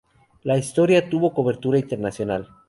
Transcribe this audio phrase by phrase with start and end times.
[0.41, 2.47] La historia tuvo cobertura internacional.